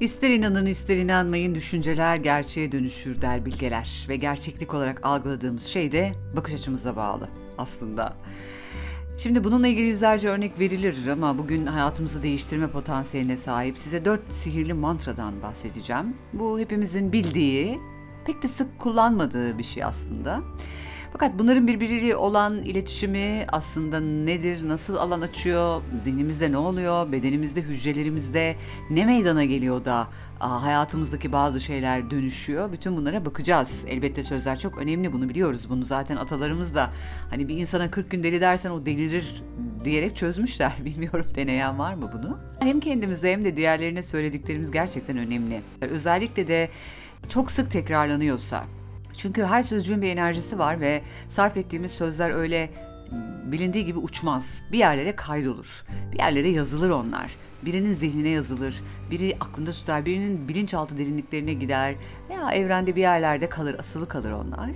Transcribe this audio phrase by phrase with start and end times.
[0.00, 4.06] İster inanın ister inanmayın düşünceler gerçeğe dönüşür der bilgeler.
[4.08, 7.28] Ve gerçeklik olarak algıladığımız şey de bakış açımıza bağlı
[7.58, 8.16] aslında.
[9.18, 14.74] Şimdi bununla ilgili yüzlerce örnek verilir ama bugün hayatımızı değiştirme potansiyeline sahip size dört sihirli
[14.74, 16.16] mantradan bahsedeceğim.
[16.32, 17.78] Bu hepimizin bildiği,
[18.26, 20.40] pek de sık kullanmadığı bir şey aslında.
[21.12, 28.56] Fakat bunların birbiriyle olan iletişimi aslında nedir, nasıl alan açıyor, zihnimizde ne oluyor, bedenimizde, hücrelerimizde
[28.90, 30.08] ne meydana geliyor da
[30.38, 32.72] hayatımızdaki bazı şeyler dönüşüyor.
[32.72, 33.84] Bütün bunlara bakacağız.
[33.88, 35.66] Elbette sözler çok önemli bunu biliyoruz.
[35.70, 36.90] Bunu zaten atalarımız da
[37.30, 39.42] hani bir insana 40 gün deli dersen o delirir
[39.84, 40.72] diyerek çözmüşler.
[40.84, 42.38] Bilmiyorum deneyen var mı bunu?
[42.60, 45.60] Hem kendimize hem de diğerlerine söylediklerimiz gerçekten önemli.
[45.80, 46.68] Özellikle de
[47.28, 48.64] çok sık tekrarlanıyorsa
[49.18, 52.70] çünkü her sözcüğün bir enerjisi var ve sarf ettiğimiz sözler öyle
[53.44, 54.62] bilindiği gibi uçmaz.
[54.72, 55.84] Bir yerlere kaydolur.
[56.12, 57.36] Bir yerlere yazılır onlar.
[57.64, 61.94] Birinin zihnine yazılır, biri aklında tutar, birinin bilinçaltı derinliklerine gider
[62.30, 64.70] veya evrende bir yerlerde kalır, asılı kalır onlar.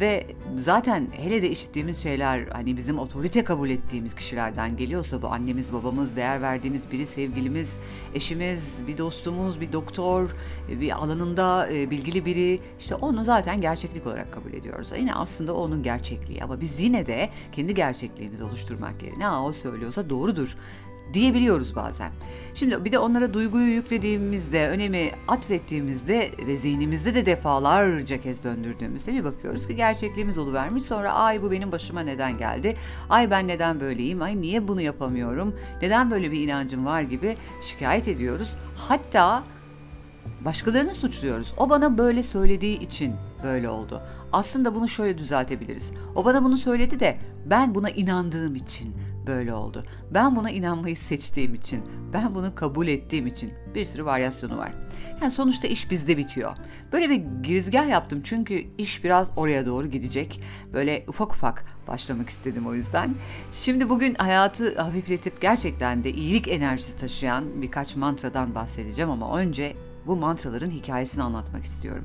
[0.00, 0.26] Ve
[0.56, 6.16] zaten hele de işittiğimiz şeyler hani bizim otorite kabul ettiğimiz kişilerden geliyorsa bu annemiz, babamız,
[6.16, 7.76] değer verdiğimiz biri, sevgilimiz,
[8.14, 10.36] eşimiz, bir dostumuz, bir doktor,
[10.68, 14.92] bir alanında e, bilgili biri işte onu zaten gerçeklik olarak kabul ediyoruz.
[14.98, 20.56] Yine aslında onun gerçekliği ama biz yine de kendi gerçekliğimizi oluşturmak yerine o söylüyorsa doğrudur
[21.12, 22.10] diyebiliyoruz bazen.
[22.54, 29.24] Şimdi bir de onlara duyguyu yüklediğimizde, önemi atfettiğimizde ve zihnimizde de defalarca kez döndürdüğümüzde bir
[29.24, 30.82] bakıyoruz ki gerçekliğimiz oluvermiş.
[30.82, 32.76] Sonra ay bu benim başıma neden geldi?
[33.08, 34.22] Ay ben neden böyleyim?
[34.22, 35.54] Ay niye bunu yapamıyorum?
[35.82, 38.56] Neden böyle bir inancım var gibi şikayet ediyoruz.
[38.76, 39.44] Hatta
[40.44, 41.54] başkalarını suçluyoruz.
[41.56, 44.02] O bana böyle söylediği için böyle oldu.
[44.32, 45.90] Aslında bunu şöyle düzeltebiliriz.
[46.14, 48.94] O bana bunu söyledi de ben buna inandığım için
[49.26, 49.84] böyle oldu.
[50.10, 51.82] Ben buna inanmayı seçtiğim için,
[52.12, 54.72] ben bunu kabul ettiğim için bir sürü varyasyonu var.
[55.22, 56.52] Yani sonuçta iş bizde bitiyor.
[56.92, 60.40] Böyle bir girizgah yaptım çünkü iş biraz oraya doğru gidecek.
[60.72, 63.14] Böyle ufak ufak başlamak istedim o yüzden.
[63.52, 69.76] Şimdi bugün hayatı hafifletip gerçekten de iyilik enerjisi taşıyan birkaç mantradan bahsedeceğim ama önce
[70.06, 72.04] bu mantraların hikayesini anlatmak istiyorum.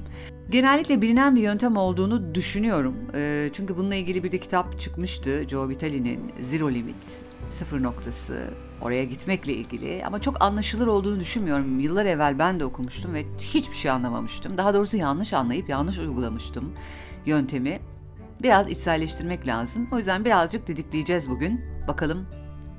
[0.49, 2.95] Genellikle bilinen bir yöntem olduğunu düşünüyorum.
[3.15, 5.47] E, çünkü bununla ilgili bir de kitap çıkmıştı.
[5.47, 8.47] Joe Vitale'nin Zero Limit, sıfır noktası,
[8.81, 10.05] oraya gitmekle ilgili.
[10.05, 11.79] Ama çok anlaşılır olduğunu düşünmüyorum.
[11.79, 14.57] Yıllar evvel ben de okumuştum ve hiçbir şey anlamamıştım.
[14.57, 16.73] Daha doğrusu yanlış anlayıp yanlış uygulamıştım
[17.25, 17.79] yöntemi.
[18.41, 19.87] Biraz içselleştirmek lazım.
[19.91, 21.61] O yüzden birazcık didikleyeceğiz bugün.
[21.87, 22.25] Bakalım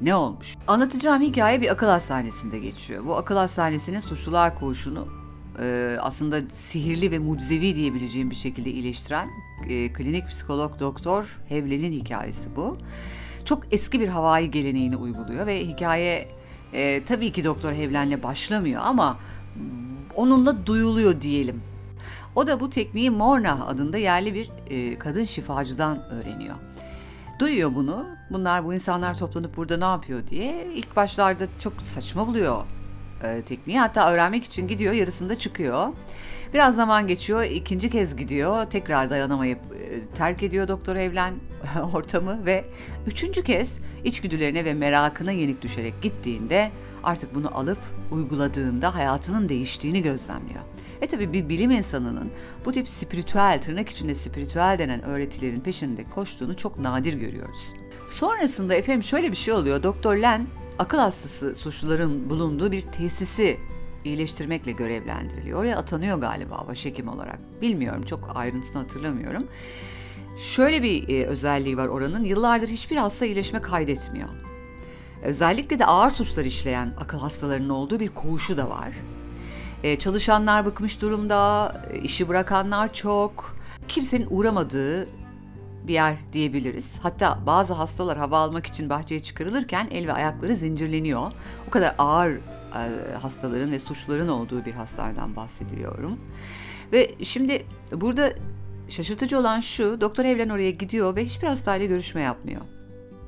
[0.03, 0.55] ne olmuş?
[0.67, 3.07] Anlatacağım hikaye bir akıl hastanesinde geçiyor.
[3.07, 5.09] Bu akıl hastanesinin suçlular koğuşunu
[5.61, 9.29] e, aslında sihirli ve mucizevi diyebileceğim bir şekilde iyileştiren
[9.69, 12.79] e, klinik psikolog doktor Hevlen'in hikayesi bu.
[13.45, 16.29] Çok eski bir havai geleneğini uyguluyor ve hikaye
[16.73, 19.19] e, tabii ki Doktor Hevlen'le başlamıyor ama
[20.17, 21.63] onunla duyuluyor diyelim.
[22.35, 26.57] O da bu tekniği Morna adında yerli bir e, kadın şifacıdan öğreniyor.
[27.39, 28.07] Duyuyor bunu.
[28.33, 30.67] Bunlar bu insanlar toplanıp burada ne yapıyor diye.
[30.75, 32.65] İlk başlarda çok saçma buluyor
[33.25, 33.79] e, tekniği.
[33.79, 35.89] Hatta öğrenmek için gidiyor, yarısında çıkıyor.
[36.55, 41.35] Biraz zaman geçiyor, ikinci kez gidiyor, tekrar dayanamayıp e, terk ediyor Doktor Evlen
[41.95, 42.65] ortamı ve
[43.07, 46.71] üçüncü kez içgüdülerine ve merakına yenik düşerek gittiğinde
[47.05, 47.79] artık bunu alıp
[48.11, 50.61] uyguladığında hayatının değiştiğini gözlemliyor.
[51.01, 52.31] E tabi bir bilim insanının
[52.65, 57.82] bu tip spiritüel, tırnak içinde spiritüel denen öğretilerin peşinde koştuğunu çok nadir görüyoruz.
[58.13, 59.83] Sonrasında efendim şöyle bir şey oluyor.
[59.83, 60.47] Doktor Len
[60.79, 63.59] akıl hastası suçluların bulunduğu bir tesisi
[64.05, 65.61] iyileştirmekle görevlendiriliyor.
[65.61, 67.39] Oraya atanıyor galiba başhekim olarak.
[67.63, 69.49] Bilmiyorum çok ayrıntısını hatırlamıyorum.
[70.37, 72.25] Şöyle bir e, özelliği var oranın.
[72.25, 74.29] Yıllardır hiçbir hasta iyileşme kaydetmiyor.
[75.23, 78.93] Özellikle de ağır suçlar işleyen akıl hastalarının olduğu bir koğuşu da var.
[79.83, 83.57] E, çalışanlar bıkmış durumda, e, işi bırakanlar çok.
[83.89, 85.09] Kimsenin uğramadığı
[85.87, 86.93] bir yer diyebiliriz.
[87.03, 91.33] Hatta bazı hastalar hava almak için bahçeye çıkarılırken el ve ayakları zincirleniyor.
[91.69, 96.19] O kadar ağır e, hastaların ve suçların olduğu bir hastalardan bahsediyorum.
[96.93, 98.33] Ve şimdi burada
[98.89, 102.61] şaşırtıcı olan şu, Doktor Evlen oraya gidiyor ve hiçbir hastayla görüşme yapmıyor.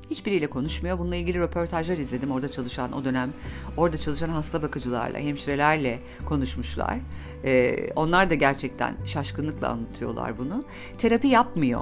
[0.09, 0.99] Hiçbiriyle konuşmuyor.
[0.99, 2.31] Bununla ilgili röportajlar izledim.
[2.31, 3.33] Orada çalışan o dönem,
[3.77, 6.99] orada çalışan hasta bakıcılarla, hemşirelerle konuşmuşlar.
[7.43, 10.63] Ee, onlar da gerçekten şaşkınlıkla anlatıyorlar bunu.
[10.97, 11.81] Terapi yapmıyor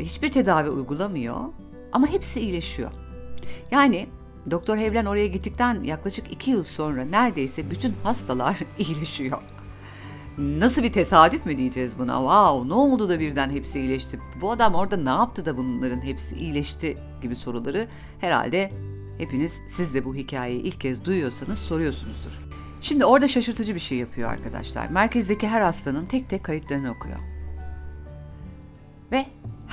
[0.00, 1.36] hiçbir tedavi uygulamıyor
[1.92, 2.90] ama hepsi iyileşiyor.
[3.70, 4.08] Yani
[4.50, 9.38] Doktor Hevlen oraya gittikten yaklaşık iki yıl sonra neredeyse bütün hastalar iyileşiyor.
[10.38, 12.16] Nasıl bir tesadüf mü diyeceğiz buna?
[12.18, 14.20] Wow ne oldu da birden hepsi iyileşti?
[14.40, 17.88] Bu adam orada ne yaptı da bunların hepsi iyileşti gibi soruları
[18.20, 18.72] herhalde
[19.18, 22.40] hepiniz siz de bu hikayeyi ilk kez duyuyorsanız soruyorsunuzdur.
[22.80, 24.88] Şimdi orada şaşırtıcı bir şey yapıyor arkadaşlar.
[24.88, 27.18] Merkezdeki her hastanın tek tek kayıtlarını okuyor.
[29.12, 29.26] Ve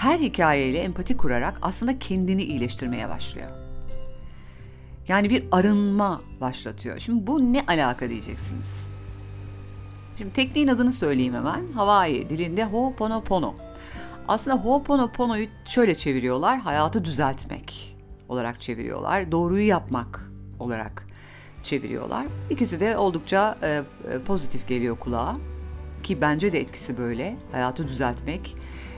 [0.05, 3.49] her hikayeyle empati kurarak aslında kendini iyileştirmeye başlıyor.
[5.07, 6.99] Yani bir arınma başlatıyor.
[6.99, 8.87] Şimdi bu ne alaka diyeceksiniz.
[10.17, 11.71] Şimdi tekniğin adını söyleyeyim hemen.
[11.71, 13.55] Hawaii dilinde Ho'oponopono.
[14.27, 16.59] Aslında Ho'oponopono'yu şöyle çeviriyorlar.
[16.59, 17.97] Hayatı düzeltmek
[18.29, 19.31] olarak çeviriyorlar.
[19.31, 21.07] Doğruyu yapmak olarak
[21.61, 22.25] çeviriyorlar.
[22.49, 25.37] İkisi de oldukça e, e, pozitif geliyor kulağa.
[26.03, 27.37] Ki bence de etkisi böyle.
[27.51, 28.55] Hayatı düzeltmek,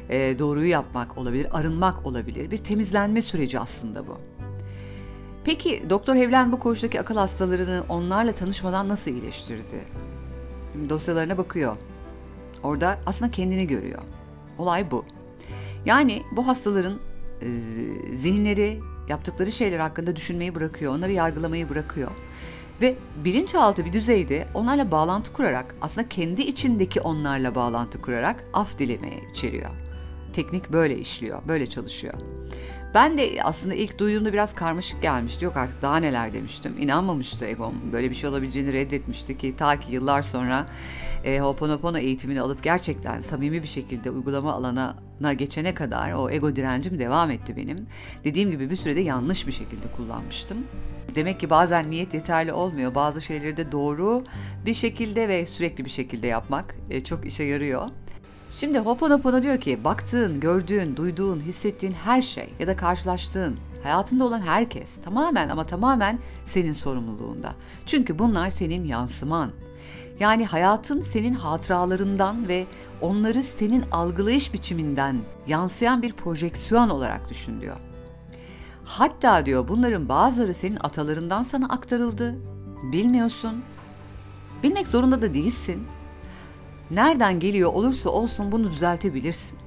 [0.10, 2.52] e, doğruyu yapmak olabilir, arınmak olabilir.
[2.52, 4.18] Bir temizlenme süreci aslında bu.
[5.44, 9.84] Peki Doktor Hevlen bu koğuştaki akıl hastalarını onlarla tanışmadan nasıl iyileştirdi?
[10.74, 11.78] Şimdi dosyalarına bakıyor.
[12.64, 14.02] Orada aslında kendini görüyor.
[14.58, 15.06] Olay bu.
[15.86, 17.00] Yani bu hastaların
[17.42, 17.48] e,
[18.16, 22.12] zihinleri yaptıkları şeyler hakkında düşünmeyi bırakıyor, onları yargılamayı bırakıyor.
[22.82, 22.96] Ve
[23.26, 29.87] bilinçaltı bir düzeyde onlarla bağlantı kurarak aslında kendi içindeki onlarla bağlantı kurarak af dilemeye içeriyor.
[30.38, 32.14] Teknik böyle işliyor, böyle çalışıyor.
[32.94, 35.46] Ben de aslında ilk duyduğumda biraz karmaşık gelmişti.
[35.46, 36.76] Yok artık daha neler demiştim.
[36.80, 37.74] İnanmamıştı egom.
[37.94, 40.66] Böyle bir şey olabileceğini reddetmişti ki ta ki yıllar sonra
[41.24, 47.00] e, Ho'oponopono eğitimini alıp gerçekten samimi bir şekilde uygulama alanına geçene kadar o ego direncim
[47.00, 47.88] devam etti benim.
[48.24, 50.58] Dediğim gibi bir sürede yanlış bir şekilde kullanmıştım.
[51.16, 52.96] Demek ki bazen niyet yeterli olmuyor.
[52.96, 54.24] Bazı şeyleri de doğru
[54.66, 57.90] bir şekilde ve sürekli bir şekilde yapmak e, çok işe yarıyor.
[58.50, 64.42] Şimdi Ho'oponopono diyor ki baktığın, gördüğün, duyduğun, hissettiğin her şey ya da karşılaştığın, hayatında olan
[64.42, 67.54] herkes tamamen ama tamamen senin sorumluluğunda.
[67.86, 69.52] Çünkü bunlar senin yansıman.
[70.20, 72.66] Yani hayatın senin hatıralarından ve
[73.02, 75.18] onları senin algılayış biçiminden
[75.48, 77.78] yansıyan bir projeksiyon olarak düşün diyor.
[78.86, 82.36] Hatta diyor bunların bazıları senin atalarından sana aktarıldı.
[82.92, 83.64] Bilmiyorsun.
[84.64, 85.88] Bilmek zorunda da değilsin.
[86.92, 89.60] Nereden geliyor olursa olsun bunu düzeltebilirsin.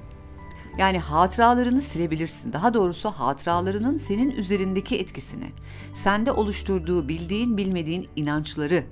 [0.77, 2.53] Yani hatıralarını silebilirsin.
[2.53, 5.45] Daha doğrusu hatıralarının senin üzerindeki etkisini,
[5.93, 8.83] sende oluşturduğu bildiğin bilmediğin inançları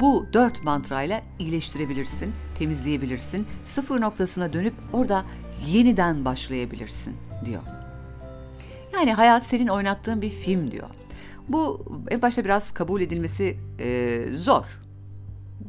[0.00, 3.46] bu dört mantrayla iyileştirebilirsin, temizleyebilirsin.
[3.64, 5.24] Sıfır noktasına dönüp orada
[5.66, 7.62] yeniden başlayabilirsin diyor.
[8.92, 10.88] Yani hayat senin oynattığın bir film diyor.
[11.48, 14.80] Bu en başta biraz kabul edilmesi e, zor.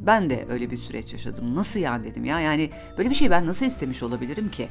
[0.00, 1.54] Ben de öyle bir süreç yaşadım.
[1.54, 2.40] Nasıl yani dedim ya.
[2.40, 4.68] Yani böyle bir şey ben nasıl istemiş olabilirim ki?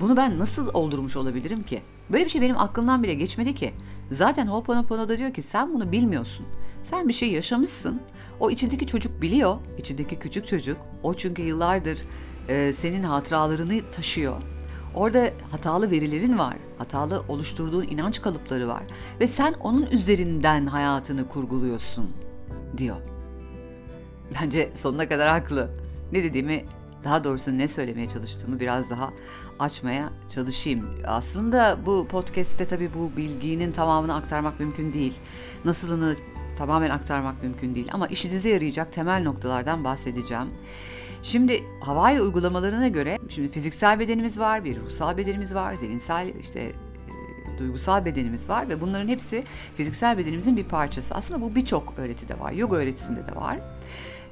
[0.00, 1.82] Bunu ben nasıl oldurmuş olabilirim ki?
[2.12, 3.74] Böyle bir şey benim aklımdan bile geçmedi ki.
[4.10, 6.46] Zaten Ho'oponopono'da diyor ki sen bunu bilmiyorsun.
[6.82, 8.00] Sen bir şey yaşamışsın.
[8.40, 9.56] O içindeki çocuk biliyor.
[9.78, 10.76] İçindeki küçük çocuk.
[11.02, 11.98] O çünkü yıllardır
[12.48, 14.42] e, senin hatıralarını taşıyor.
[14.94, 16.56] Orada hatalı verilerin var.
[16.78, 18.82] Hatalı oluşturduğun inanç kalıpları var.
[19.20, 22.12] Ve sen onun üzerinden hayatını kurguluyorsun
[22.78, 23.13] diyor.
[24.42, 25.70] Bence sonuna kadar haklı.
[26.12, 26.64] Ne dediğimi
[27.04, 29.10] daha doğrusu ne söylemeye çalıştığımı biraz daha
[29.58, 30.88] açmaya çalışayım.
[31.06, 35.14] Aslında bu podcast'te tabii bu bilginin tamamını aktarmak mümkün değil.
[35.64, 36.16] Nasılını
[36.56, 40.48] tamamen aktarmak mümkün değil ama işinize yarayacak temel noktalardan bahsedeceğim.
[41.22, 47.58] Şimdi Hawaii uygulamalarına göre şimdi fiziksel bedenimiz var, bir ruhsal bedenimiz var, zihinsel işte e,
[47.58, 51.14] duygusal bedenimiz var ve bunların hepsi fiziksel bedenimizin bir parçası.
[51.14, 53.58] Aslında bu birçok öğretide var, yoga öğretisinde de var.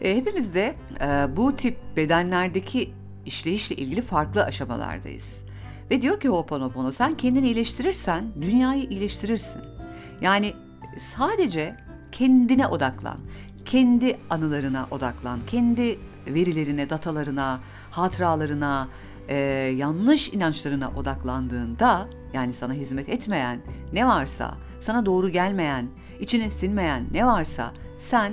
[0.02, 2.92] E, hepimiz de e, bu tip bedenlerdeki
[3.26, 5.44] işleyişle ilgili farklı aşamalardayız.
[5.90, 9.62] Ve diyor ki Ho'oponopono sen kendini iyileştirirsen dünyayı iyileştirirsin.
[10.20, 10.54] Yani
[10.98, 11.76] sadece
[12.12, 13.18] kendine odaklan.
[13.64, 15.40] Kendi anılarına odaklan.
[15.46, 18.88] Kendi verilerine, datalarına, hatıralarına,
[19.28, 19.36] e,
[19.76, 23.60] yanlış inançlarına odaklandığında yani sana hizmet etmeyen
[23.92, 25.86] ne varsa, sana doğru gelmeyen,
[26.20, 28.32] içine sinmeyen ne varsa sen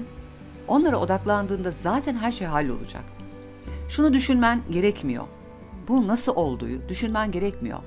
[0.69, 3.03] onlara odaklandığında zaten her şey hallolacak.
[3.89, 5.23] Şunu düşünmen gerekmiyor.
[5.87, 7.79] Bu nasıl olduğu düşünmen gerekmiyor.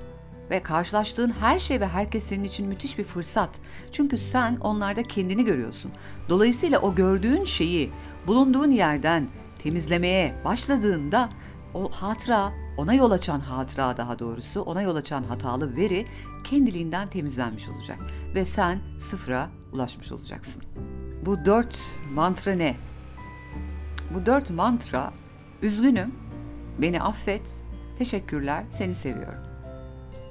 [0.49, 3.49] Ve karşılaştığın her şey ve herkes senin için müthiş bir fırsat.
[3.91, 5.91] Çünkü sen onlarda kendini görüyorsun.
[6.29, 7.91] Dolayısıyla o gördüğün şeyi
[8.27, 9.27] bulunduğun yerden
[9.59, 11.29] temizlemeye başladığında
[11.73, 16.05] o hatıra, ona yol açan hatıra daha doğrusu, ona yol açan hatalı veri
[16.43, 17.99] kendiliğinden temizlenmiş olacak.
[18.35, 20.63] Ve sen sıfıra ulaşmış olacaksın.
[21.25, 22.75] Bu dört mantra ne?
[24.13, 25.13] Bu dört mantra,
[25.61, 26.11] üzgünüm,
[26.81, 27.63] beni affet,
[27.97, 29.43] teşekkürler, seni seviyorum.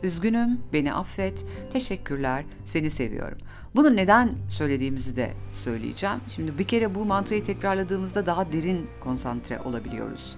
[0.03, 3.39] Üzgünüm, beni affet, teşekkürler, seni seviyorum.
[3.75, 6.21] Bunu neden söylediğimizi de söyleyeceğim.
[6.29, 10.37] Şimdi bir kere bu mantrayı tekrarladığımızda daha derin konsantre olabiliyoruz.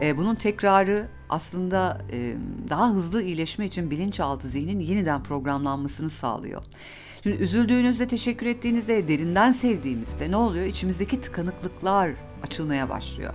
[0.00, 2.36] Ee, bunun tekrarı aslında e,
[2.68, 6.62] daha hızlı iyileşme için bilinçaltı zihnin yeniden programlanmasını sağlıyor.
[7.22, 10.66] Şimdi üzüldüğünüzde, teşekkür ettiğinizde, derinden sevdiğimizde ne oluyor?
[10.66, 12.10] İçimizdeki tıkanıklıklar
[12.42, 13.34] açılmaya başlıyor.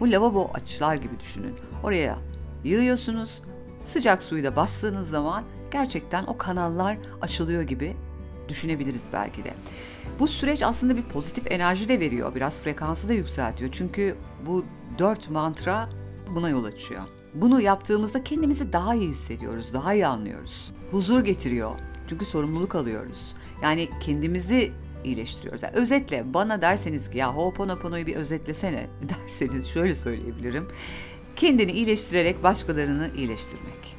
[0.00, 1.54] Bu lavabo açlar gibi düşünün.
[1.82, 2.18] Oraya
[2.64, 3.42] yığıyorsunuz.
[3.82, 7.96] Sıcak suyu da bastığınız zaman gerçekten o kanallar açılıyor gibi
[8.48, 9.54] düşünebiliriz belki de.
[10.18, 12.34] Bu süreç aslında bir pozitif enerji de veriyor.
[12.34, 13.70] Biraz frekansı da yükseltiyor.
[13.72, 14.64] Çünkü bu
[14.98, 15.88] dört mantra
[16.34, 17.02] buna yol açıyor.
[17.34, 20.72] Bunu yaptığımızda kendimizi daha iyi hissediyoruz, daha iyi anlıyoruz.
[20.90, 21.72] Huzur getiriyor.
[22.12, 23.34] Çünkü sorumluluk alıyoruz.
[23.62, 24.72] Yani kendimizi
[25.04, 25.62] iyileştiriyoruz.
[25.62, 30.68] Yani özetle bana derseniz ki ya Ho'oponopono'yu bir özetlesene derseniz şöyle söyleyebilirim.
[31.36, 33.96] Kendini iyileştirerek başkalarını iyileştirmek.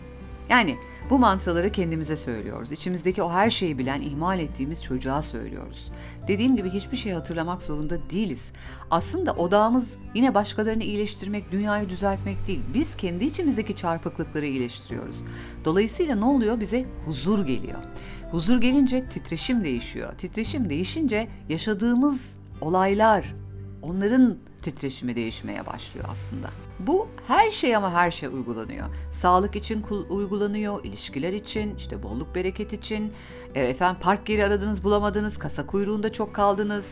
[0.50, 0.76] Yani
[1.10, 2.72] bu mantraları kendimize söylüyoruz.
[2.72, 5.92] İçimizdeki o her şeyi bilen, ihmal ettiğimiz çocuğa söylüyoruz.
[6.28, 8.52] Dediğim gibi hiçbir şey hatırlamak zorunda değiliz.
[8.92, 12.62] Aslında odağımız yine başkalarını iyileştirmek, dünyayı düzeltmek değil.
[12.74, 15.24] Biz kendi içimizdeki çarpıklıkları iyileştiriyoruz.
[15.66, 16.60] Dolayısıyla ne oluyor?
[16.60, 17.80] Bize huzur geliyor.
[18.32, 20.14] Huzur gelince titreşim değişiyor.
[20.18, 22.22] Titreşim değişince yaşadığımız
[22.62, 23.36] olaylar,
[23.82, 26.50] onların titreşimi değişmeye başlıyor aslında.
[26.80, 28.86] Bu her şey ama her şey uygulanıyor.
[29.12, 33.14] Sağlık için uygulanıyor, ilişkiler için, işte bolluk bereket için,
[33.56, 36.92] e, efendim park yeri aradınız bulamadınız, kasa kuyruğunda çok kaldınız.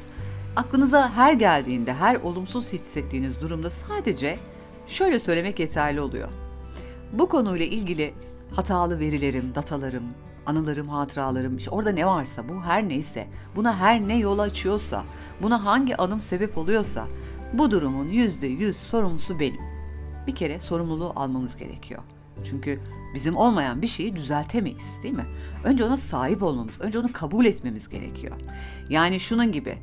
[0.56, 4.40] Aklınıza her geldiğinde, her olumsuz hissettiğiniz durumda sadece
[4.88, 6.30] şöyle söylemek yeterli oluyor.
[7.14, 8.14] Bu konuyla ilgili
[8.56, 10.04] hatalı verilerim, datalarım,
[10.46, 15.04] anılarım, hatıralarım, işte orada ne varsa, bu her neyse, buna her ne yol açıyorsa,
[15.42, 17.08] buna hangi anım sebep oluyorsa,
[17.54, 19.62] bu durumun yüzde yüz sorumlusu benim.
[20.28, 22.02] Bir kere sorumluluğu almamız gerekiyor.
[22.44, 22.80] Çünkü
[23.14, 25.26] bizim olmayan bir şeyi düzeltemeyiz değil mi?
[25.64, 28.36] Önce ona sahip olmamız, önce onu kabul etmemiz gerekiyor.
[28.90, 29.78] Yani şunun gibi,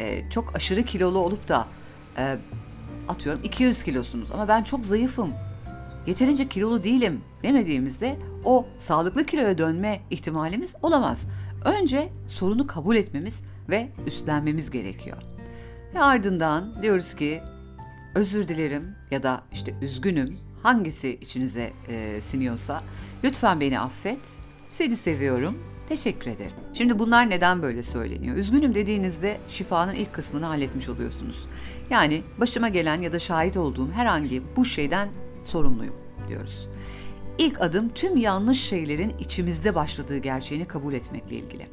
[0.00, 1.68] e, çok aşırı kilolu olup da
[2.18, 2.38] e,
[3.08, 5.32] atıyorum 200 kilosunuz ama ben çok zayıfım,
[6.06, 11.26] yeterince kilolu değilim demediğimizde o sağlıklı kiloya dönme ihtimalimiz olamaz.
[11.64, 15.31] Önce sorunu kabul etmemiz ve üstlenmemiz gerekiyor.
[15.94, 17.42] Ve ardından diyoruz ki
[18.14, 22.82] özür dilerim ya da işte üzgünüm hangisi içinize e, siniyorsa
[23.24, 24.20] lütfen beni affet.
[24.70, 25.58] Seni seviyorum.
[25.88, 26.52] Teşekkür ederim.
[26.72, 28.36] Şimdi bunlar neden böyle söyleniyor?
[28.36, 31.46] Üzgünüm dediğinizde şifanın ilk kısmını halletmiş oluyorsunuz.
[31.90, 35.08] Yani başıma gelen ya da şahit olduğum herhangi bu şeyden
[35.44, 35.94] sorumluyum
[36.28, 36.68] diyoruz.
[37.38, 41.66] İlk adım tüm yanlış şeylerin içimizde başladığı gerçeğini kabul etmekle ilgili.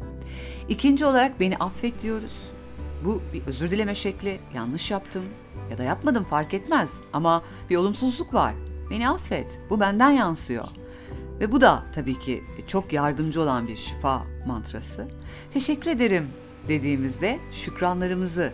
[0.70, 2.34] İkinci olarak beni affet diyoruz.
[3.06, 4.40] Bu bir özür dileme şekli.
[4.56, 5.24] Yanlış yaptım
[5.72, 8.54] ya da yapmadım fark etmez ama bir olumsuzluk var.
[8.90, 9.60] Beni affet.
[9.70, 10.68] Bu benden yansıyor.
[11.40, 15.08] Ve bu da tabii ki çok yardımcı olan bir şifa mantrası.
[15.52, 16.28] Teşekkür ederim
[16.68, 18.54] dediğimizde şükranlarımızı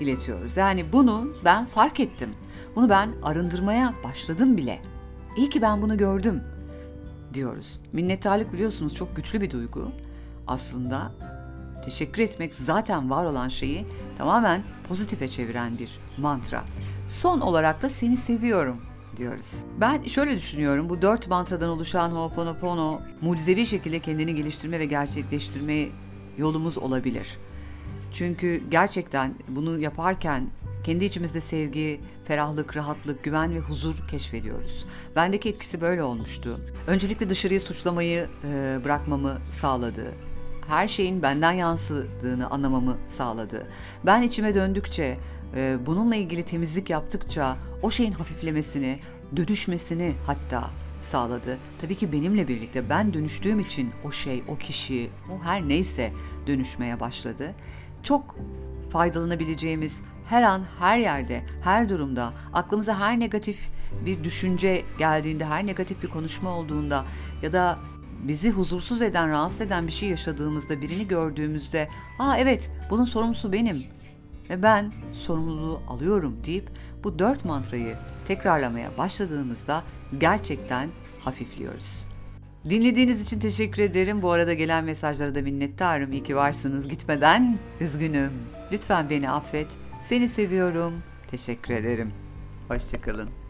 [0.00, 0.56] iletiyoruz.
[0.56, 2.30] Yani bunu ben fark ettim.
[2.76, 4.82] Bunu ben arındırmaya başladım bile.
[5.36, 6.42] İyi ki ben bunu gördüm
[7.34, 7.80] diyoruz.
[7.92, 9.92] Minnettarlık biliyorsunuz çok güçlü bir duygu.
[10.46, 11.12] Aslında
[11.88, 13.86] teşekkür etmek zaten var olan şeyi
[14.18, 16.64] tamamen pozitife çeviren bir mantra.
[17.06, 18.76] Son olarak da seni seviyorum
[19.16, 19.64] diyoruz.
[19.80, 20.88] Ben şöyle düşünüyorum.
[20.88, 25.88] Bu dört mantradan oluşan Ho'oponopono mucizevi şekilde kendini geliştirme ve gerçekleştirme
[26.38, 27.38] yolumuz olabilir.
[28.12, 30.50] Çünkü gerçekten bunu yaparken
[30.84, 34.86] kendi içimizde sevgi, ferahlık, rahatlık, güven ve huzur keşfediyoruz.
[35.16, 36.60] Bendeki etkisi böyle olmuştu.
[36.86, 40.14] Öncelikle dışarıyı suçlamayı e, bırakmamı sağladı.
[40.68, 43.66] Her şeyin benden yansıdığını anlamamı sağladı.
[44.06, 45.18] Ben içime döndükçe,
[45.56, 48.98] e, bununla ilgili temizlik yaptıkça o şeyin hafiflemesini,
[49.36, 50.70] dönüşmesini hatta
[51.00, 51.58] sağladı.
[51.78, 56.12] Tabii ki benimle birlikte ben dönüştüğüm için o şey, o kişi, o her neyse
[56.46, 57.54] dönüşmeye başladı.
[58.02, 58.36] Çok
[58.90, 59.96] faydalanabileceğimiz
[60.26, 63.70] her an, her yerde, her durumda aklımıza her negatif
[64.06, 67.04] bir düşünce geldiğinde, her negatif bir konuşma olduğunda
[67.42, 67.78] ya da
[68.22, 73.84] bizi huzursuz eden, rahatsız eden bir şey yaşadığımızda, birini gördüğümüzde, "Aa evet, bunun sorumlusu benim
[74.50, 76.70] ve ben sorumluluğu alıyorum." deyip
[77.04, 79.84] bu dört mantrayı tekrarlamaya başladığımızda
[80.18, 80.88] gerçekten
[81.20, 82.08] hafifliyoruz.
[82.68, 84.22] Dinlediğiniz için teşekkür ederim.
[84.22, 86.12] Bu arada gelen mesajlara da minnettarım.
[86.12, 86.88] İyi ki varsınız.
[86.88, 88.32] Gitmeden üzgünüm.
[88.72, 89.68] Lütfen beni affet.
[90.02, 90.92] Seni seviyorum.
[91.26, 92.12] Teşekkür ederim.
[92.68, 93.47] Hoşçakalın.